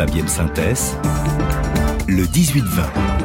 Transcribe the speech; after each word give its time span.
Fabienne 0.00 0.28
Synthèse, 0.28 0.96
le 2.08 2.24
18-20. 2.24 3.19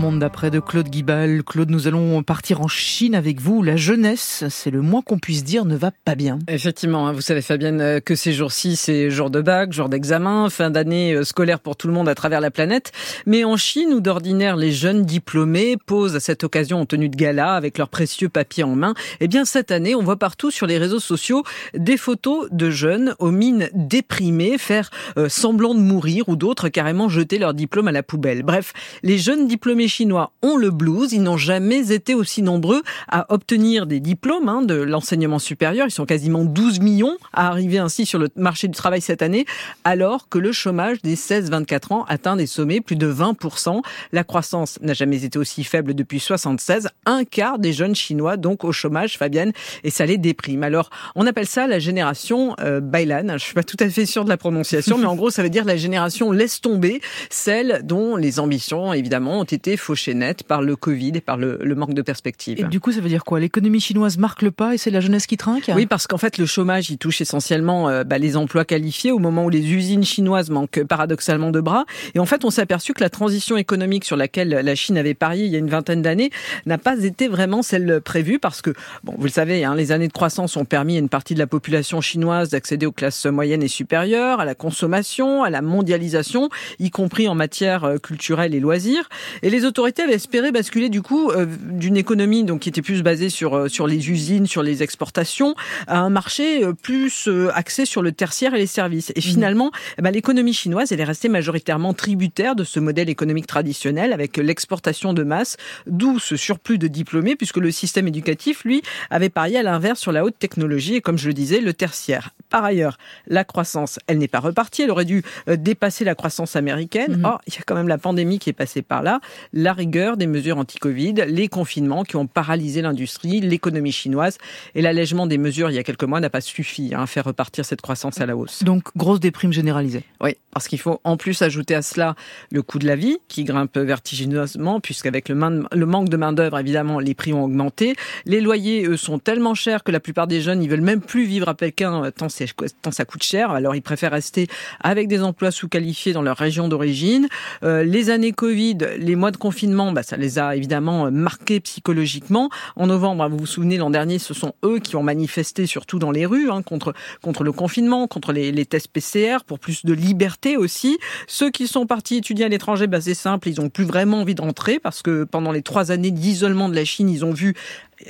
Monde 0.00 0.18
d'après 0.18 0.50
de 0.50 0.60
Claude 0.60 0.88
Guibal. 0.88 1.42
Claude, 1.44 1.68
nous 1.68 1.86
allons 1.86 2.22
partir 2.22 2.62
en 2.62 2.68
Chine 2.68 3.14
avec 3.14 3.38
vous. 3.38 3.62
La 3.62 3.76
jeunesse, 3.76 4.44
c'est 4.48 4.70
le 4.70 4.80
moins 4.80 5.02
qu'on 5.02 5.18
puisse 5.18 5.44
dire, 5.44 5.66
ne 5.66 5.76
va 5.76 5.90
pas 5.90 6.14
bien. 6.14 6.38
Effectivement, 6.48 7.06
hein, 7.06 7.12
vous 7.12 7.20
savez 7.20 7.42
Fabienne 7.42 7.82
euh, 7.82 8.00
que 8.00 8.14
ces 8.14 8.32
jours-ci, 8.32 8.76
c'est 8.76 9.10
jour 9.10 9.28
de 9.28 9.42
bac, 9.42 9.74
jour 9.74 9.90
d'examen, 9.90 10.48
fin 10.48 10.70
d'année 10.70 11.12
euh, 11.12 11.22
scolaire 11.22 11.60
pour 11.60 11.76
tout 11.76 11.86
le 11.86 11.92
monde 11.92 12.08
à 12.08 12.14
travers 12.14 12.40
la 12.40 12.50
planète. 12.50 12.92
Mais 13.26 13.44
en 13.44 13.58
Chine, 13.58 13.92
où 13.92 14.00
d'ordinaire 14.00 14.56
les 14.56 14.72
jeunes 14.72 15.04
diplômés 15.04 15.76
posent 15.76 16.16
à 16.16 16.20
cette 16.20 16.44
occasion 16.44 16.80
en 16.80 16.86
tenue 16.86 17.10
de 17.10 17.16
gala 17.16 17.52
avec 17.52 17.76
leurs 17.76 17.90
précieux 17.90 18.30
papiers 18.30 18.64
en 18.64 18.76
main, 18.76 18.94
eh 19.20 19.28
bien 19.28 19.44
cette 19.44 19.70
année, 19.70 19.94
on 19.94 20.02
voit 20.02 20.18
partout 20.18 20.50
sur 20.50 20.66
les 20.66 20.78
réseaux 20.78 21.00
sociaux 21.00 21.42
des 21.74 21.98
photos 21.98 22.48
de 22.50 22.70
jeunes 22.70 23.14
aux 23.18 23.32
mines 23.32 23.68
déprimées 23.74 24.56
faire 24.56 24.88
euh, 25.18 25.28
semblant 25.28 25.74
de 25.74 25.80
mourir 25.80 26.26
ou 26.30 26.36
d'autres 26.36 26.70
carrément 26.70 27.10
jeter 27.10 27.38
leur 27.38 27.52
diplôme 27.52 27.88
à 27.88 27.92
la 27.92 28.02
poubelle. 28.02 28.42
Bref, 28.42 28.72
les 29.02 29.18
jeunes 29.18 29.46
diplômés 29.46 29.89
chinois 29.90 30.32
ont 30.42 30.56
le 30.56 30.70
blues. 30.70 31.12
Ils 31.12 31.22
n'ont 31.22 31.36
jamais 31.36 31.92
été 31.92 32.14
aussi 32.14 32.40
nombreux 32.40 32.82
à 33.08 33.26
obtenir 33.32 33.86
des 33.86 34.00
diplômes 34.00 34.48
hein, 34.48 34.62
de 34.62 34.74
l'enseignement 34.74 35.38
supérieur. 35.38 35.86
Ils 35.86 35.92
sont 35.92 36.06
quasiment 36.06 36.44
12 36.44 36.80
millions 36.80 37.18
à 37.34 37.48
arriver 37.48 37.78
ainsi 37.78 38.06
sur 38.06 38.18
le 38.18 38.28
marché 38.36 38.68
du 38.68 38.74
travail 38.74 39.00
cette 39.00 39.22
année, 39.22 39.44
alors 39.84 40.28
que 40.28 40.38
le 40.38 40.52
chômage 40.52 41.02
des 41.02 41.16
16-24 41.16 41.92
ans 41.92 42.04
atteint 42.08 42.36
des 42.36 42.46
sommets 42.46 42.80
plus 42.80 42.96
de 42.96 43.12
20%. 43.12 43.82
La 44.12 44.24
croissance 44.24 44.78
n'a 44.80 44.94
jamais 44.94 45.24
été 45.24 45.38
aussi 45.38 45.64
faible 45.64 45.94
depuis 45.94 46.20
76. 46.20 46.88
Un 47.06 47.24
quart 47.24 47.58
des 47.58 47.72
jeunes 47.72 47.94
chinois 47.94 48.36
donc 48.36 48.64
au 48.64 48.72
chômage, 48.72 49.18
Fabienne, 49.18 49.52
et 49.84 49.90
ça 49.90 50.06
les 50.06 50.18
déprime. 50.18 50.62
Alors, 50.62 50.90
on 51.14 51.26
appelle 51.26 51.46
ça 51.46 51.66
la 51.66 51.78
génération 51.78 52.54
euh, 52.60 52.80
Bailan. 52.80 53.32
Je 53.32 53.44
suis 53.44 53.54
pas 53.54 53.62
tout 53.62 53.76
à 53.80 53.88
fait 53.88 54.06
sûr 54.06 54.24
de 54.24 54.28
la 54.28 54.36
prononciation, 54.36 54.98
mais 54.98 55.06
en 55.06 55.16
gros, 55.16 55.30
ça 55.30 55.42
veut 55.42 55.50
dire 55.50 55.64
la 55.64 55.76
génération 55.76 56.32
laisse 56.32 56.60
tomber, 56.60 57.00
celle 57.28 57.80
dont 57.84 58.16
les 58.16 58.40
ambitions, 58.40 58.92
évidemment, 58.92 59.40
ont 59.40 59.44
été 59.44 59.76
fauchées 59.80 60.14
net 60.14 60.42
par 60.44 60.62
le 60.62 60.76
Covid 60.76 61.12
et 61.14 61.20
par 61.20 61.36
le, 61.36 61.58
le 61.62 61.74
manque 61.74 61.94
de 61.94 62.02
perspective. 62.02 62.60
Et 62.60 62.64
du 62.64 62.80
coup, 62.80 62.92
ça 62.92 63.00
veut 63.00 63.08
dire 63.08 63.24
quoi? 63.24 63.40
L'économie 63.40 63.80
chinoise 63.80 64.18
marque 64.18 64.42
le 64.42 64.50
pas 64.50 64.74
et 64.74 64.78
c'est 64.78 64.90
la 64.90 65.00
jeunesse 65.00 65.26
qui 65.26 65.36
trinque? 65.36 65.70
Oui, 65.74 65.86
parce 65.86 66.06
qu'en 66.06 66.18
fait, 66.18 66.38
le 66.38 66.46
chômage, 66.46 66.90
il 66.90 66.98
touche 66.98 67.20
essentiellement 67.20 67.88
euh, 67.88 68.04
bah, 68.04 68.18
les 68.18 68.36
emplois 68.36 68.64
qualifiés 68.64 69.12
au 69.12 69.18
moment 69.18 69.44
où 69.44 69.50
les 69.50 69.72
usines 69.72 70.04
chinoises 70.04 70.50
manquent 70.50 70.84
paradoxalement 70.84 71.50
de 71.50 71.60
bras. 71.60 71.84
Et 72.14 72.18
en 72.18 72.26
fait, 72.26 72.44
on 72.44 72.50
s'est 72.50 72.62
aperçu 72.62 72.92
que 72.92 73.00
la 73.02 73.10
transition 73.10 73.56
économique 73.56 74.04
sur 74.04 74.16
laquelle 74.16 74.48
la 74.48 74.74
Chine 74.74 74.98
avait 74.98 75.14
parié 75.14 75.46
il 75.46 75.52
y 75.52 75.56
a 75.56 75.58
une 75.58 75.70
vingtaine 75.70 76.02
d'années 76.02 76.30
n'a 76.66 76.78
pas 76.78 77.02
été 77.02 77.28
vraiment 77.28 77.62
celle 77.62 78.00
prévue 78.00 78.38
parce 78.38 78.62
que, 78.62 78.70
bon, 79.04 79.14
vous 79.16 79.24
le 79.24 79.30
savez, 79.30 79.64
hein, 79.64 79.74
les 79.74 79.92
années 79.92 80.08
de 80.08 80.12
croissance 80.12 80.56
ont 80.56 80.64
permis 80.64 80.96
à 80.96 80.98
une 80.98 81.08
partie 81.08 81.34
de 81.34 81.38
la 81.38 81.46
population 81.46 82.00
chinoise 82.00 82.50
d'accéder 82.50 82.86
aux 82.86 82.92
classes 82.92 83.26
moyennes 83.26 83.62
et 83.62 83.68
supérieures, 83.68 84.40
à 84.40 84.44
la 84.44 84.54
consommation, 84.54 85.42
à 85.42 85.50
la 85.50 85.62
mondialisation, 85.62 86.48
y 86.78 86.90
compris 86.90 87.28
en 87.28 87.34
matière 87.34 87.84
euh, 87.84 87.98
culturelle 87.98 88.54
et 88.54 88.60
loisirs. 88.60 89.08
Et 89.42 89.50
les 89.50 89.64
autorités 89.70 90.02
avaient 90.02 90.14
espéré 90.14 90.50
basculer 90.50 90.88
du 90.88 91.00
coup 91.00 91.30
euh, 91.30 91.46
d'une 91.46 91.96
économie 91.96 92.42
donc 92.44 92.60
qui 92.60 92.68
était 92.68 92.82
plus 92.82 93.02
basée 93.02 93.30
sur 93.30 93.56
euh, 93.56 93.68
sur 93.68 93.86
les 93.86 94.10
usines, 94.10 94.46
sur 94.46 94.62
les 94.62 94.82
exportations, 94.82 95.54
à 95.86 96.00
un 96.00 96.10
marché 96.10 96.64
euh, 96.64 96.72
plus 96.72 97.28
axé 97.54 97.86
sur 97.86 98.02
le 98.02 98.12
tertiaire 98.12 98.54
et 98.54 98.58
les 98.58 98.66
services. 98.66 99.12
Et 99.14 99.20
finalement, 99.20 99.70
eh 99.98 100.02
ben, 100.02 100.10
l'économie 100.10 100.52
chinoise, 100.52 100.90
elle 100.90 101.00
est 101.00 101.04
restée 101.04 101.28
majoritairement 101.28 101.94
tributaire 101.94 102.56
de 102.56 102.64
ce 102.64 102.80
modèle 102.80 103.08
économique 103.08 103.46
traditionnel 103.46 104.12
avec 104.12 104.36
l'exportation 104.36 105.12
de 105.12 105.22
masse, 105.22 105.56
d'où 105.86 106.18
ce 106.18 106.36
surplus 106.36 106.78
de 106.78 106.88
diplômés, 106.88 107.36
puisque 107.36 107.58
le 107.58 107.70
système 107.70 108.08
éducatif, 108.08 108.64
lui, 108.64 108.82
avait 109.10 109.28
parié 109.28 109.58
à 109.58 109.62
l'inverse 109.62 110.00
sur 110.00 110.10
la 110.10 110.24
haute 110.24 110.38
technologie 110.38 110.96
et, 110.96 111.00
comme 111.00 111.18
je 111.18 111.28
le 111.28 111.34
disais, 111.34 111.60
le 111.60 111.72
tertiaire. 111.72 112.30
Par 112.48 112.64
ailleurs, 112.64 112.98
la 113.28 113.44
croissance, 113.44 113.98
elle 114.08 114.18
n'est 114.18 114.28
pas 114.28 114.40
repartie, 114.40 114.82
elle 114.82 114.90
aurait 114.90 115.04
dû 115.04 115.22
dépasser 115.46 116.04
la 116.04 116.16
croissance 116.16 116.56
américaine. 116.56 117.18
Mhm. 117.18 117.24
Or, 117.24 117.40
il 117.46 117.54
y 117.54 117.58
a 117.58 117.62
quand 117.64 117.76
même 117.76 117.88
la 117.88 117.98
pandémie 117.98 118.38
qui 118.38 118.50
est 118.50 118.54
passée 118.54 118.82
par 118.82 119.02
là, 119.02 119.20
la 119.60 119.72
rigueur 119.72 120.16
des 120.16 120.26
mesures 120.26 120.58
anti-Covid, 120.58 121.14
les 121.28 121.48
confinements 121.48 122.04
qui 122.04 122.16
ont 122.16 122.26
paralysé 122.26 122.82
l'industrie, 122.82 123.40
l'économie 123.40 123.92
chinoise 123.92 124.38
et 124.74 124.82
l'allègement 124.82 125.26
des 125.26 125.38
mesures 125.38 125.70
il 125.70 125.74
y 125.74 125.78
a 125.78 125.82
quelques 125.82 126.04
mois 126.04 126.20
n'a 126.20 126.30
pas 126.30 126.40
suffi 126.40 126.92
hein, 126.94 127.02
à 127.02 127.06
faire 127.06 127.24
repartir 127.24 127.64
cette 127.64 127.80
croissance 127.80 128.20
à 128.20 128.26
la 128.26 128.36
hausse. 128.36 128.64
Donc, 128.64 128.84
grosse 128.96 129.20
déprime 129.20 129.52
généralisée. 129.52 130.04
Oui, 130.20 130.36
parce 130.52 130.68
qu'il 130.68 130.78
faut 130.78 131.00
en 131.04 131.16
plus 131.16 131.42
ajouter 131.42 131.74
à 131.74 131.82
cela 131.82 132.14
le 132.50 132.62
coût 132.62 132.78
de 132.78 132.86
la 132.86 132.96
vie 132.96 133.18
qui 133.28 133.44
grimpe 133.44 133.76
vertigineusement 133.76 134.80
puisqu'avec 134.80 135.28
le, 135.28 135.34
le 135.72 135.86
manque 135.86 136.08
de 136.08 136.16
main-d'œuvre, 136.16 136.58
évidemment, 136.58 136.98
les 136.98 137.14
prix 137.14 137.32
ont 137.32 137.44
augmenté. 137.44 137.94
Les 138.24 138.40
loyers, 138.40 138.86
eux, 138.86 138.96
sont 138.96 139.18
tellement 139.18 139.54
chers 139.54 139.84
que 139.84 139.92
la 139.92 140.00
plupart 140.00 140.26
des 140.26 140.40
jeunes, 140.40 140.62
ils 140.62 140.70
veulent 140.70 140.80
même 140.80 141.00
plus 141.00 141.24
vivre 141.24 141.48
à 141.48 141.54
Pékin 141.54 142.04
euh, 142.04 142.10
tant 142.10 142.28
ça 142.28 143.04
coûte 143.04 143.22
cher. 143.22 143.50
Alors, 143.50 143.74
ils 143.74 143.82
préfèrent 143.82 144.12
rester 144.12 144.46
avec 144.80 145.08
des 145.08 145.22
emplois 145.22 145.50
sous-qualifiés 145.50 146.12
dans 146.12 146.22
leur 146.22 146.36
région 146.36 146.68
d'origine. 146.68 147.28
Euh, 147.62 147.84
les 147.84 148.10
années 148.10 148.32
Covid, 148.32 148.78
les 148.98 149.16
mois 149.16 149.30
de 149.30 149.36
confinement, 149.36 149.49
bah, 149.92 150.02
ça 150.02 150.16
les 150.16 150.38
a 150.38 150.56
évidemment 150.56 151.06
euh, 151.06 151.10
marqués 151.10 151.60
psychologiquement. 151.60 152.50
En 152.76 152.86
novembre, 152.86 153.24
hein, 153.24 153.28
vous 153.28 153.38
vous 153.38 153.46
souvenez, 153.46 153.76
l'an 153.76 153.90
dernier, 153.90 154.18
ce 154.18 154.34
sont 154.34 154.54
eux 154.64 154.78
qui 154.78 154.96
ont 154.96 155.02
manifesté 155.02 155.66
surtout 155.66 155.98
dans 155.98 156.10
les 156.10 156.26
rues 156.26 156.50
hein, 156.50 156.62
contre 156.62 156.94
contre 157.22 157.44
le 157.44 157.52
confinement, 157.52 158.06
contre 158.06 158.32
les, 158.32 158.66
tests 158.66 158.88
PCR, 158.88 159.38
pour 159.46 159.58
plus 159.58 159.84
de 159.84 159.92
liberté 159.92 160.56
aussi. 160.56 160.98
Ceux 161.26 161.50
qui 161.50 161.66
sont 161.66 161.86
partis 161.86 162.16
étudier 162.16 162.44
à 162.44 162.48
l'étranger, 162.48 162.86
bah, 162.86 163.00
c'est 163.00 163.14
simple, 163.14 163.48
ils 163.48 163.60
ont 163.60 163.68
plus 163.68 163.84
vraiment 163.84 164.20
envie 164.20 164.34
de 164.34 164.42
rentrer 164.42 164.78
parce 164.78 165.02
que 165.02 165.24
pendant 165.24 165.52
les 165.52 165.62
trois 165.62 165.90
années 165.90 166.10
d'isolement 166.10 166.68
de 166.68 166.74
la 166.74 166.84
Chine, 166.84 167.08
ils 167.08 167.24
ont 167.24 167.32
vu 167.32 167.54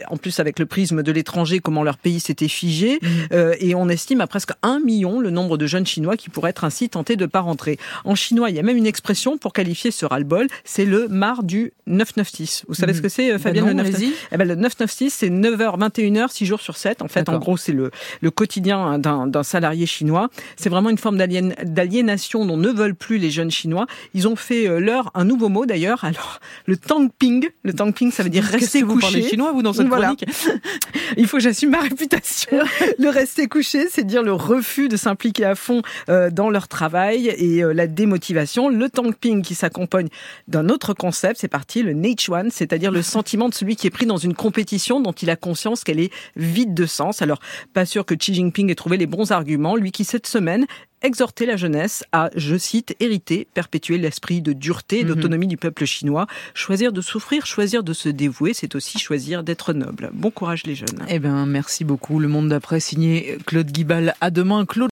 en 0.08 0.16
plus 0.16 0.38
avec 0.40 0.58
le 0.58 0.66
prisme 0.66 1.02
de 1.02 1.12
l'étranger, 1.12 1.58
comment 1.60 1.82
leur 1.82 1.98
pays 1.98 2.20
s'était 2.20 2.48
figé. 2.48 2.98
Euh, 3.32 3.54
et 3.60 3.74
on 3.74 3.88
estime 3.88 4.20
à 4.20 4.26
presque 4.26 4.50
un 4.62 4.80
million 4.80 5.20
le 5.20 5.30
nombre 5.30 5.56
de 5.58 5.66
jeunes 5.66 5.86
Chinois 5.86 6.16
qui 6.16 6.30
pourraient 6.30 6.50
être 6.50 6.64
ainsi 6.64 6.88
tentés 6.88 7.16
de 7.16 7.26
pas 7.26 7.40
rentrer. 7.40 7.78
En 8.04 8.14
chinois, 8.14 8.50
il 8.50 8.56
y 8.56 8.58
a 8.58 8.62
même 8.62 8.76
une 8.76 8.86
expression 8.86 9.38
pour 9.38 9.52
qualifier 9.52 9.90
ce 9.90 10.06
ras-le-bol, 10.06 10.46
c'est 10.64 10.84
le 10.84 11.08
mar 11.08 11.42
du 11.42 11.72
996. 11.86 12.64
Vous 12.68 12.74
savez 12.74 12.94
ce 12.94 13.02
que 13.02 13.08
c'est, 13.08 13.30
euh, 13.30 13.34
Bah 13.34 13.38
Fabienne, 13.44 13.64
non, 13.64 13.70
le 13.70 13.76
996 13.76 14.02
allez-y. 14.02 14.14
eh 14.32 14.36
ben, 14.36 14.48
Le 14.48 14.54
996, 14.54 15.12
c'est 15.12 15.28
9h, 15.30 15.78
21h, 15.78 16.30
6 16.32 16.46
jours 16.46 16.60
sur 16.60 16.76
7. 16.76 17.02
En 17.02 17.08
fait, 17.08 17.28
en 17.28 17.38
gros, 17.38 17.56
c'est 17.56 17.72
le, 17.72 17.90
le 18.20 18.30
quotidien 18.30 18.98
d'un 18.98 19.26
d'un 19.26 19.42
salarié 19.42 19.86
chinois. 19.86 20.28
C'est 20.56 20.68
vraiment 20.68 20.90
une 20.90 20.98
forme 20.98 21.16
d'aliénation 21.64 22.44
dont 22.46 22.56
ne 22.56 22.68
veulent 22.68 22.94
plus 22.94 23.18
les 23.18 23.30
jeunes 23.30 23.50
Chinois. 23.50 23.86
Ils 24.14 24.28
ont 24.28 24.36
fait 24.36 24.66
euh, 24.68 24.78
leur 24.78 25.10
un 25.14 25.24
nouveau 25.24 25.48
mot 25.48 25.66
d'ailleurs. 25.66 26.04
Alors, 26.04 26.40
le 26.66 26.76
tangping. 26.76 27.48
Le 27.62 27.72
tangping, 27.72 28.10
ça 28.10 28.22
veut 28.22 28.30
dire 28.30 28.44
rester 28.44 28.80
que 28.80 28.86
vous 28.86 28.94
couché. 28.94 29.06
parlez 29.12 29.28
chinois, 29.28 29.52
vous, 29.52 29.62
dans 29.62 29.79
cette 29.80 29.88
Voilà. 29.88 30.14
chronique 30.14 30.24
Il 31.16 31.26
faut 31.26 31.38
que 31.38 31.42
j'assume 31.42 31.70
ma 31.70 31.80
réputation. 31.80 32.58
le 32.98 33.08
rester 33.08 33.48
couché, 33.48 33.88
c'est 33.90 34.04
dire 34.04 34.22
le 34.22 34.32
refus 34.32 34.88
de 34.88 34.96
s'impliquer 34.96 35.44
à 35.44 35.54
fond 35.54 35.82
euh, 36.08 36.30
dans 36.30 36.50
leur 36.50 36.68
travail 36.68 37.28
et 37.28 37.62
euh, 37.62 37.72
la 37.72 37.86
démotivation. 37.86 38.68
Le 38.68 38.88
tankping 38.88 39.42
qui 39.42 39.54
s'accompagne 39.54 40.08
d'un 40.48 40.68
autre 40.68 40.94
concept, 40.94 41.40
c'est 41.40 41.48
parti, 41.48 41.82
le 41.82 41.94
One, 42.28 42.50
c'est-à-dire 42.50 42.90
le 42.90 43.02
sentiment 43.10 43.48
de 43.48 43.54
celui 43.54 43.76
qui 43.76 43.86
est 43.86 43.90
pris 43.90 44.06
dans 44.06 44.16
une 44.16 44.34
compétition 44.34 45.00
dont 45.00 45.12
il 45.12 45.30
a 45.30 45.36
conscience 45.36 45.84
qu'elle 45.84 46.00
est 46.00 46.12
vide 46.36 46.74
de 46.74 46.86
sens. 46.86 47.22
Alors, 47.22 47.40
pas 47.74 47.86
sûr 47.86 48.04
que 48.04 48.14
Xi 48.14 48.34
Jinping 48.34 48.70
ait 48.70 48.74
trouvé 48.74 48.96
les 48.96 49.06
bons 49.06 49.32
arguments, 49.32 49.76
lui 49.76 49.92
qui 49.92 50.04
cette 50.04 50.26
semaine 50.26 50.66
exhortait 51.02 51.46
la 51.46 51.56
jeunesse 51.56 52.04
à, 52.12 52.30
je 52.36 52.56
cite, 52.56 52.94
hériter, 53.00 53.46
perpétuer 53.54 53.98
l'esprit 53.98 54.42
de 54.42 54.52
dureté 54.52 55.00
et 55.00 55.04
d'autonomie 55.04 55.46
du 55.46 55.56
peuple 55.56 55.84
chinois. 55.84 56.26
Choisir 56.54 56.92
de 56.92 57.00
souffrir, 57.00 57.46
choisir 57.46 57.82
de 57.82 57.92
se 57.92 58.08
dévouer, 58.08 58.54
c'est 58.54 58.74
aussi 58.74 58.98
choisir 58.98 59.42
d'être 59.42 59.72
noble. 59.72 60.10
Bon 60.12 60.30
courage 60.30 60.64
les 60.64 60.74
jeunes. 60.74 61.04
Eh 61.08 61.18
bien, 61.18 61.46
merci 61.46 61.84
beaucoup. 61.84 62.18
Le 62.18 62.28
monde 62.28 62.48
d'après, 62.48 62.80
signé 62.80 63.38
Claude 63.46 63.70
Guibal. 63.70 64.14
À 64.20 64.30
demain, 64.30 64.66
Claude. 64.66 64.90